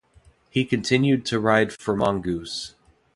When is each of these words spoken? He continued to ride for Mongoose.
He 0.49 0.65
continued 0.65 1.27
to 1.27 1.39
ride 1.39 1.71
for 1.71 1.95
Mongoose. 1.95 2.73